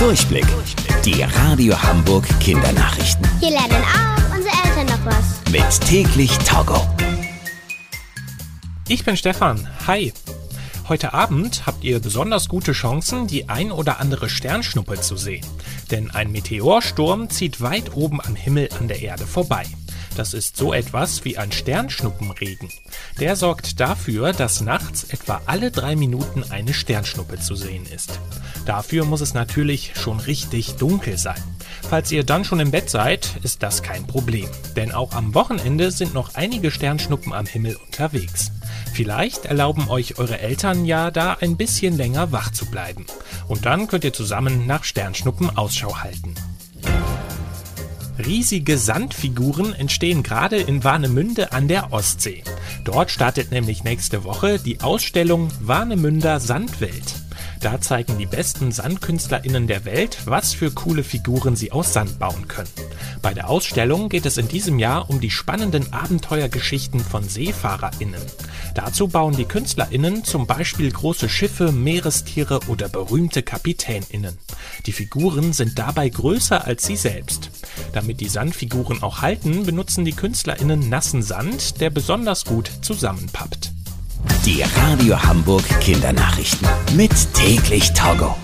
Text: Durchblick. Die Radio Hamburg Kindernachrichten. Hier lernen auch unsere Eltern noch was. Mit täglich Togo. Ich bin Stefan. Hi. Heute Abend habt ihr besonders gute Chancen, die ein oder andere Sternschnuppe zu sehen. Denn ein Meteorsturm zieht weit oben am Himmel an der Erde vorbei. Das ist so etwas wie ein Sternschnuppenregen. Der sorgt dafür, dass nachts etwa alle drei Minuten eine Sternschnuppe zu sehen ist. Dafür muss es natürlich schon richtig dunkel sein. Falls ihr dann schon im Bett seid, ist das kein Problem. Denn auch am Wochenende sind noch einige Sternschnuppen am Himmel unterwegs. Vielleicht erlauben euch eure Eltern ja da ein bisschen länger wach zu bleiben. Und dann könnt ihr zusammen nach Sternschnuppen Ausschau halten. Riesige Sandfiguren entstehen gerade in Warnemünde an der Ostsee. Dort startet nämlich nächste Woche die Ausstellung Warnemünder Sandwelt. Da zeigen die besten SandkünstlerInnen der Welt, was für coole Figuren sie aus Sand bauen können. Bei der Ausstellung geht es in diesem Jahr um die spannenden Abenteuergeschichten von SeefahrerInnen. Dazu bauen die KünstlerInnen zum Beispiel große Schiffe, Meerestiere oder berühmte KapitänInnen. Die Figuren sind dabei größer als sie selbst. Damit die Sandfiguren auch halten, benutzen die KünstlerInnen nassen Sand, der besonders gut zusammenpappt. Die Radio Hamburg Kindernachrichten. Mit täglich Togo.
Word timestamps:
Durchblick. 0.00 0.46
Die 1.04 1.22
Radio 1.22 1.80
Hamburg 1.82 2.26
Kindernachrichten. 2.40 3.28
Hier 3.38 3.50
lernen 3.50 3.84
auch 3.84 4.34
unsere 4.34 4.54
Eltern 4.64 4.86
noch 4.86 5.04
was. 5.04 5.52
Mit 5.52 5.88
täglich 5.88 6.38
Togo. 6.38 6.88
Ich 8.88 9.04
bin 9.04 9.18
Stefan. 9.18 9.68
Hi. 9.86 10.14
Heute 10.88 11.12
Abend 11.12 11.66
habt 11.66 11.84
ihr 11.84 12.00
besonders 12.00 12.48
gute 12.48 12.72
Chancen, 12.72 13.26
die 13.26 13.50
ein 13.50 13.70
oder 13.70 14.00
andere 14.00 14.30
Sternschnuppe 14.30 15.02
zu 15.02 15.18
sehen. 15.18 15.44
Denn 15.90 16.10
ein 16.10 16.32
Meteorsturm 16.32 17.28
zieht 17.28 17.60
weit 17.60 17.94
oben 17.94 18.22
am 18.22 18.34
Himmel 18.36 18.70
an 18.78 18.88
der 18.88 19.02
Erde 19.02 19.26
vorbei. 19.26 19.66
Das 20.20 20.34
ist 20.34 20.58
so 20.58 20.74
etwas 20.74 21.24
wie 21.24 21.38
ein 21.38 21.50
Sternschnuppenregen. 21.50 22.68
Der 23.20 23.36
sorgt 23.36 23.80
dafür, 23.80 24.34
dass 24.34 24.60
nachts 24.60 25.04
etwa 25.04 25.40
alle 25.46 25.70
drei 25.70 25.96
Minuten 25.96 26.44
eine 26.50 26.74
Sternschnuppe 26.74 27.40
zu 27.40 27.54
sehen 27.54 27.86
ist. 27.86 28.20
Dafür 28.66 29.06
muss 29.06 29.22
es 29.22 29.32
natürlich 29.32 29.92
schon 29.94 30.20
richtig 30.20 30.74
dunkel 30.74 31.16
sein. 31.16 31.42
Falls 31.88 32.12
ihr 32.12 32.22
dann 32.22 32.44
schon 32.44 32.60
im 32.60 32.70
Bett 32.70 32.90
seid, 32.90 33.30
ist 33.44 33.62
das 33.62 33.82
kein 33.82 34.06
Problem. 34.06 34.50
Denn 34.76 34.92
auch 34.92 35.14
am 35.14 35.34
Wochenende 35.34 35.90
sind 35.90 36.12
noch 36.12 36.34
einige 36.34 36.70
Sternschnuppen 36.70 37.32
am 37.32 37.46
Himmel 37.46 37.76
unterwegs. 37.76 38.52
Vielleicht 38.92 39.46
erlauben 39.46 39.88
euch 39.88 40.18
eure 40.18 40.38
Eltern 40.38 40.84
ja 40.84 41.10
da 41.10 41.38
ein 41.40 41.56
bisschen 41.56 41.96
länger 41.96 42.30
wach 42.30 42.52
zu 42.52 42.66
bleiben. 42.66 43.06
Und 43.48 43.64
dann 43.64 43.86
könnt 43.86 44.04
ihr 44.04 44.12
zusammen 44.12 44.66
nach 44.66 44.84
Sternschnuppen 44.84 45.56
Ausschau 45.56 45.96
halten. 46.02 46.34
Riesige 48.26 48.76
Sandfiguren 48.76 49.72
entstehen 49.72 50.22
gerade 50.22 50.56
in 50.56 50.84
Warnemünde 50.84 51.52
an 51.52 51.68
der 51.68 51.92
Ostsee. 51.92 52.42
Dort 52.84 53.10
startet 53.10 53.50
nämlich 53.50 53.84
nächste 53.84 54.24
Woche 54.24 54.58
die 54.58 54.80
Ausstellung 54.80 55.48
Warnemünder 55.60 56.38
Sandwelt. 56.38 57.14
Da 57.60 57.80
zeigen 57.80 58.16
die 58.18 58.26
besten 58.26 58.72
SandkünstlerInnen 58.72 59.66
der 59.66 59.84
Welt, 59.84 60.18
was 60.24 60.54
für 60.54 60.70
coole 60.70 61.04
Figuren 61.04 61.56
sie 61.56 61.72
aus 61.72 61.92
Sand 61.92 62.18
bauen 62.18 62.48
können. 62.48 62.70
Bei 63.22 63.34
der 63.34 63.50
Ausstellung 63.50 64.08
geht 64.08 64.26
es 64.26 64.38
in 64.38 64.48
diesem 64.48 64.78
Jahr 64.78 65.10
um 65.10 65.20
die 65.20 65.30
spannenden 65.30 65.92
Abenteuergeschichten 65.92 67.00
von 67.00 67.22
SeefahrerInnen. 67.22 68.22
Dazu 68.74 69.08
bauen 69.08 69.36
die 69.36 69.44
KünstlerInnen 69.44 70.24
zum 70.24 70.46
Beispiel 70.46 70.90
große 70.90 71.28
Schiffe, 71.28 71.70
Meerestiere 71.70 72.60
oder 72.68 72.88
berühmte 72.88 73.42
KapitänInnen. 73.42 74.38
Die 74.86 74.92
Figuren 74.92 75.52
sind 75.52 75.78
dabei 75.78 76.08
größer 76.08 76.66
als 76.66 76.84
sie 76.84 76.96
selbst. 76.96 77.50
Damit 77.92 78.20
die 78.20 78.28
Sandfiguren 78.28 79.02
auch 79.02 79.22
halten, 79.22 79.66
benutzen 79.66 80.04
die 80.04 80.12
KünstlerInnen 80.12 80.88
nassen 80.88 81.22
Sand, 81.22 81.80
der 81.80 81.90
besonders 81.90 82.44
gut 82.44 82.70
zusammenpappt. 82.82 83.72
Die 84.44 84.62
Radio 84.62 85.22
Hamburg 85.22 85.64
Kindernachrichten. 85.80 86.68
Mit 86.94 87.12
täglich 87.34 87.92
Togo. 87.92 88.34